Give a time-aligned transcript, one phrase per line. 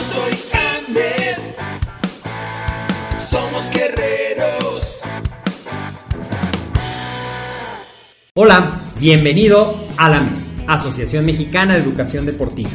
[0.00, 1.36] Soy Ahmed.
[3.18, 5.02] Somos guerreros.
[8.32, 10.26] Hola, bienvenido a la
[10.68, 12.70] Asociación Mexicana de Educación Deportiva.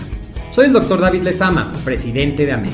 [0.51, 2.69] Soy el doctor David Lezama, presidente de AMED,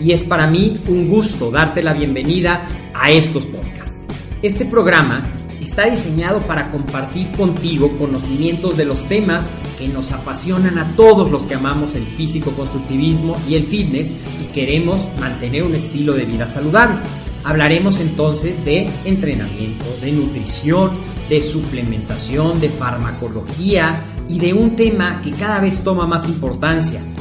[0.00, 2.62] y es para mí un gusto darte la bienvenida
[2.94, 3.96] a estos podcasts.
[4.40, 5.35] Este programa
[5.66, 11.44] está diseñado para compartir contigo conocimientos de los temas que nos apasionan a todos los
[11.44, 17.00] que amamos el físico-constructivismo y el fitness y queremos mantener un estilo de vida saludable.
[17.42, 20.92] Hablaremos entonces de entrenamiento, de nutrición,
[21.28, 27.00] de suplementación, de farmacología y de un tema que cada vez toma más importancia,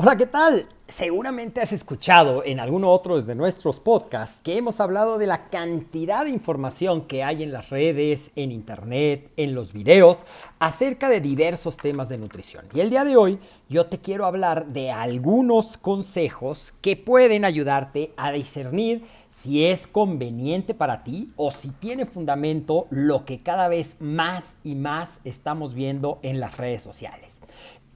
[0.00, 0.64] Hola, ¿qué tal?
[0.86, 6.22] Seguramente has escuchado en alguno otro de nuestros podcasts que hemos hablado de la cantidad
[6.22, 10.24] de información que hay en las redes, en internet, en los videos,
[10.60, 12.66] acerca de diversos temas de nutrición.
[12.74, 18.12] Y el día de hoy yo te quiero hablar de algunos consejos que pueden ayudarte
[18.16, 23.96] a discernir si es conveniente para ti o si tiene fundamento lo que cada vez
[23.98, 27.40] más y más estamos viendo en las redes sociales.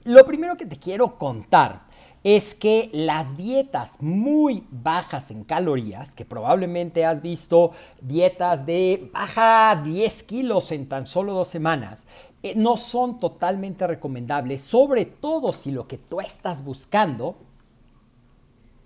[0.03, 1.92] Lo primero que te quiero contar
[2.23, 9.81] es que las dietas muy bajas en calorías, que probablemente has visto dietas de baja
[9.83, 12.05] 10 kilos en tan solo dos semanas,
[12.41, 17.35] eh, no son totalmente recomendables, sobre todo si lo que tú estás buscando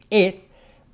[0.09, 0.49] es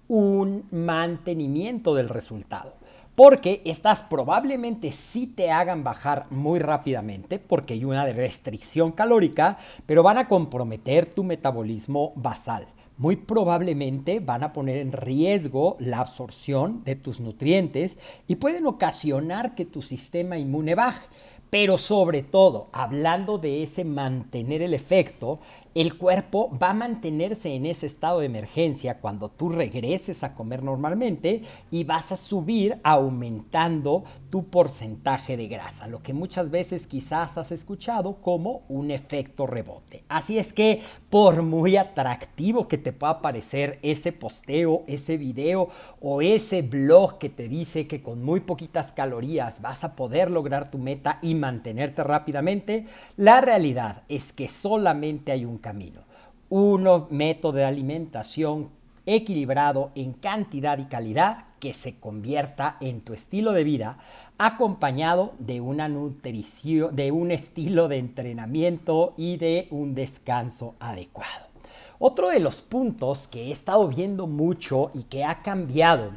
[0.07, 2.82] un mantenimiento del resultado
[3.15, 10.03] porque estas probablemente sí te hagan bajar muy rápidamente porque hay una restricción calórica, pero
[10.03, 12.67] van a comprometer tu metabolismo basal.
[12.97, 17.97] Muy probablemente van a poner en riesgo la absorción de tus nutrientes
[18.27, 21.07] y pueden ocasionar que tu sistema inmune baje.
[21.53, 25.39] Pero sobre todo, hablando de ese mantener el efecto,
[25.75, 30.63] el cuerpo va a mantenerse en ese estado de emergencia cuando tú regreses a comer
[30.63, 37.39] normalmente y vas a subir aumentando tu porcentaje de grasa, lo que muchas veces quizás
[37.39, 40.03] has escuchado como un efecto rebote.
[40.09, 45.69] Así es que por muy atractivo que te pueda parecer ese posteo, ese video
[46.01, 50.69] o ese blog que te dice que con muy poquitas calorías vas a poder lograr
[50.69, 52.87] tu meta mantenerte rápidamente,
[53.17, 56.05] la realidad es que solamente hay un camino.
[56.47, 58.69] Un método de alimentación
[59.05, 63.97] equilibrado en cantidad y calidad que se convierta en tu estilo de vida
[64.37, 71.47] acompañado de una nutrición, de un estilo de entrenamiento y de un descanso adecuado.
[71.99, 76.11] Otro de los puntos que he estado viendo mucho y que ha cambiado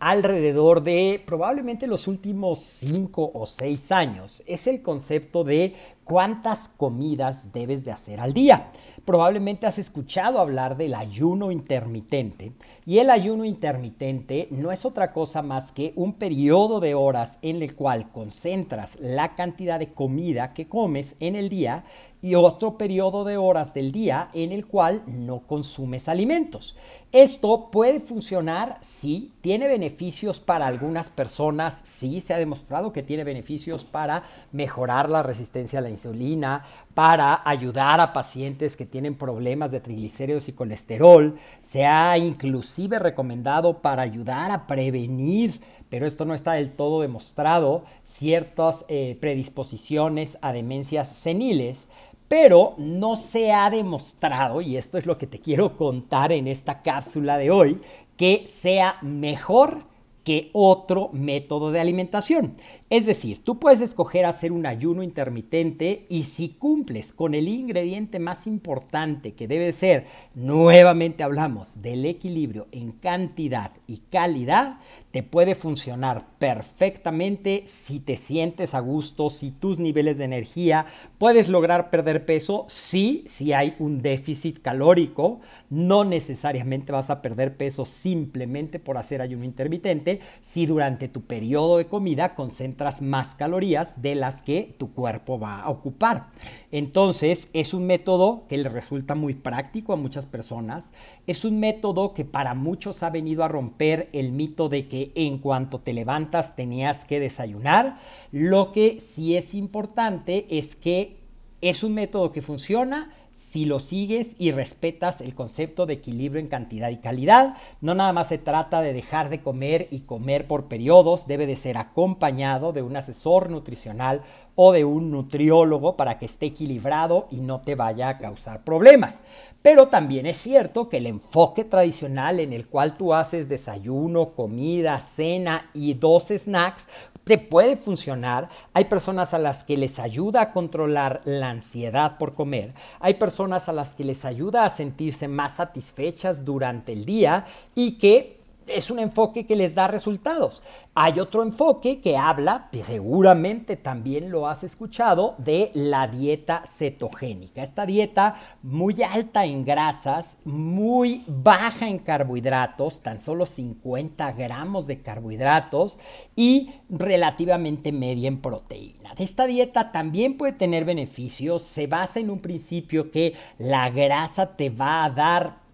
[0.00, 5.74] alrededor de probablemente los últimos 5 o 6 años es el concepto de
[6.08, 8.70] cuántas comidas debes de hacer al día.
[9.04, 12.52] Probablemente has escuchado hablar del ayuno intermitente
[12.86, 17.60] y el ayuno intermitente no es otra cosa más que un periodo de horas en
[17.62, 21.84] el cual concentras la cantidad de comida que comes en el día
[22.20, 26.76] y otro periodo de horas del día en el cual no consumes alimentos.
[27.12, 33.24] Esto puede funcionar, sí, tiene beneficios para algunas personas, sí, se ha demostrado que tiene
[33.24, 36.66] beneficios para mejorar la resistencia a la insulina,
[36.98, 43.80] para ayudar a pacientes que tienen problemas de triglicéridos y colesterol, se ha inclusive recomendado
[43.80, 45.60] para ayudar a prevenir
[45.90, 51.88] pero esto no está del todo demostrado, ciertas eh, predisposiciones a demencias seniles,
[52.26, 56.82] pero no se ha demostrado, y esto es lo que te quiero contar en esta
[56.82, 57.80] cápsula de hoy,
[58.16, 59.84] que sea mejor
[60.28, 62.52] que otro método de alimentación.
[62.90, 68.18] Es decir, tú puedes escoger hacer un ayuno intermitente y si cumples con el ingrediente
[68.18, 70.04] más importante que debe ser,
[70.34, 74.80] nuevamente hablamos del equilibrio en cantidad y calidad,
[75.12, 80.84] te puede funcionar perfectamente si te sientes a gusto, si tus niveles de energía,
[81.16, 85.40] puedes lograr perder peso, sí, si hay un déficit calórico,
[85.70, 91.78] no necesariamente vas a perder peso simplemente por hacer ayuno intermitente, si durante tu periodo
[91.78, 96.28] de comida concentras más calorías de las que tu cuerpo va a ocupar.
[96.70, 100.92] Entonces, es un método que le resulta muy práctico a muchas personas,
[101.26, 105.38] es un método que para muchos ha venido a romper el mito de que en
[105.38, 107.98] cuanto te levantas tenías que desayunar.
[108.32, 111.18] Lo que sí es importante es que
[111.60, 116.48] es un método que funciona si lo sigues y respetas el concepto de equilibrio en
[116.48, 117.56] cantidad y calidad.
[117.80, 121.56] No nada más se trata de dejar de comer y comer por periodos, debe de
[121.56, 124.22] ser acompañado de un asesor nutricional
[124.60, 129.22] o de un nutriólogo para que esté equilibrado y no te vaya a causar problemas.
[129.62, 134.98] Pero también es cierto que el enfoque tradicional en el cual tú haces desayuno, comida,
[134.98, 136.88] cena y dos snacks,
[137.28, 138.48] te puede funcionar.
[138.72, 142.72] Hay personas a las que les ayuda a controlar la ansiedad por comer.
[143.00, 147.98] Hay personas a las que les ayuda a sentirse más satisfechas durante el día y
[147.98, 148.37] que
[148.70, 150.62] es un enfoque que les da resultados.
[150.94, 157.62] Hay otro enfoque que habla, que seguramente también lo has escuchado, de la dieta cetogénica.
[157.62, 165.02] Esta dieta muy alta en grasas, muy baja en carbohidratos, tan solo 50 gramos de
[165.02, 165.98] carbohidratos
[166.34, 169.14] y relativamente media en proteína.
[169.18, 174.70] Esta dieta también puede tener beneficios, se basa en un principio que la grasa te
[174.70, 175.67] va a dar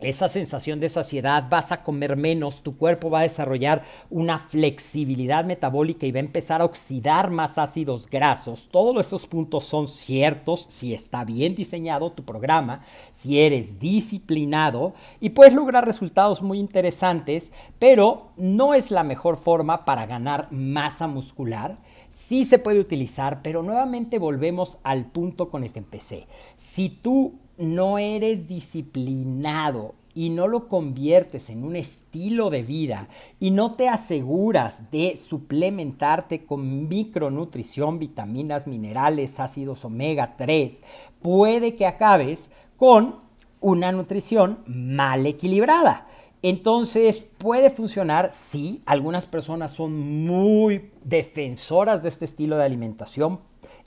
[0.00, 5.44] esa sensación de saciedad, vas a comer menos, tu cuerpo va a desarrollar una flexibilidad
[5.44, 8.68] metabólica y va a empezar a oxidar más ácidos grasos.
[8.70, 12.82] Todos estos puntos son ciertos si está bien diseñado tu programa,
[13.12, 19.84] si eres disciplinado y puedes lograr resultados muy interesantes, pero no es la mejor forma
[19.84, 21.78] para ganar masa muscular.
[22.10, 26.26] Sí se puede utilizar, pero nuevamente volvemos al punto con el que empecé.
[26.56, 33.08] Si tú no eres disciplinado y no lo conviertes en un estilo de vida
[33.40, 40.82] y no te aseguras de suplementarte con micronutrición, vitaminas, minerales, ácidos omega 3,
[41.20, 43.16] puede que acabes con
[43.60, 46.06] una nutrición mal equilibrada.
[46.42, 53.40] Entonces puede funcionar, sí, algunas personas son muy defensoras de este estilo de alimentación,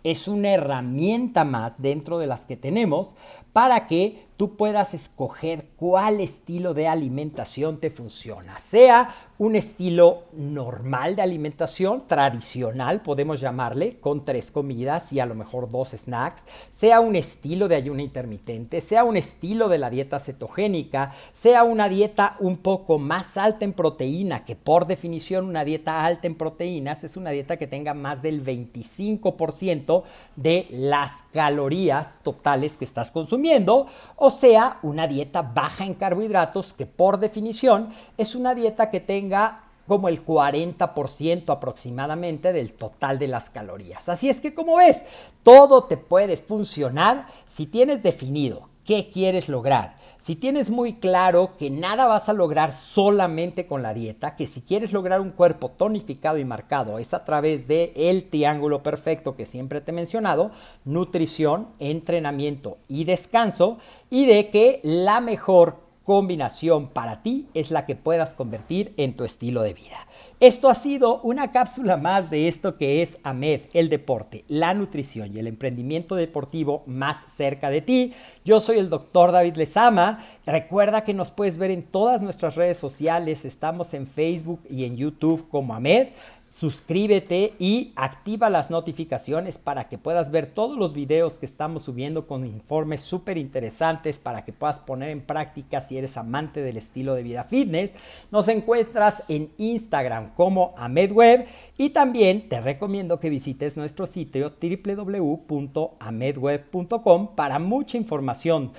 [0.03, 3.15] es una herramienta más dentro de las que tenemos
[3.53, 11.15] para que tú puedas escoger cuál estilo de alimentación te funciona, sea un estilo normal
[11.15, 16.99] de alimentación, tradicional, podemos llamarle, con tres comidas y a lo mejor dos snacks, sea
[16.99, 22.35] un estilo de ayuno intermitente, sea un estilo de la dieta cetogénica, sea una dieta
[22.39, 27.15] un poco más alta en proteína, que por definición una dieta alta en proteínas es
[27.15, 30.03] una dieta que tenga más del 25%
[30.35, 33.87] de las calorías totales que estás consumiendo,
[34.27, 39.63] o sea, una dieta baja en carbohidratos, que por definición es una dieta que tenga
[39.87, 44.09] como el 40% aproximadamente del total de las calorías.
[44.09, 45.05] Así es que como ves,
[45.43, 49.96] todo te puede funcionar si tienes definido qué quieres lograr.
[50.19, 54.61] Si tienes muy claro que nada vas a lograr solamente con la dieta, que si
[54.61, 59.45] quieres lograr un cuerpo tonificado y marcado es a través de el triángulo perfecto que
[59.45, 60.49] siempre te he mencionado,
[60.85, 63.77] nutrición, entrenamiento y descanso,
[64.09, 69.25] y de que la mejor combinación para ti es la que puedas convertir en tu
[69.25, 70.07] estilo de vida.
[70.39, 75.35] Esto ha sido una cápsula más de esto que es AMED, el deporte, la nutrición
[75.35, 78.13] y el emprendimiento deportivo más cerca de ti.
[78.45, 80.23] Yo soy el doctor David Lezama.
[80.45, 83.43] Recuerda que nos puedes ver en todas nuestras redes sociales.
[83.43, 86.07] Estamos en Facebook y en YouTube como AMED
[86.49, 92.27] suscríbete y activa las notificaciones para que puedas ver todos los videos que estamos subiendo
[92.27, 97.15] con informes súper interesantes para que puedas poner en práctica si eres amante del estilo
[97.15, 97.95] de vida fitness.
[98.31, 107.35] Nos encuentras en Instagram como AmedWeb y también te recomiendo que visites nuestro sitio www.amedweb.com
[107.35, 108.71] para mucha información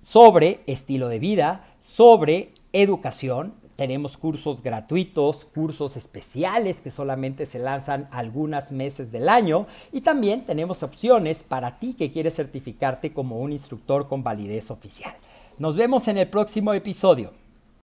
[0.00, 8.08] sobre estilo de vida, sobre educación, tenemos cursos gratuitos, cursos especiales que solamente se lanzan
[8.10, 13.52] algunos meses del año y también tenemos opciones para ti que quieres certificarte como un
[13.52, 15.14] instructor con validez oficial.
[15.58, 17.45] Nos vemos en el próximo episodio.